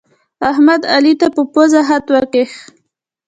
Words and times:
احمد، 0.51 0.81
علي 0.93 1.13
ته 1.19 1.27
په 1.35 1.41
پزه 1.53 1.81
خط 1.87 2.07
وکيښ. 2.13 2.51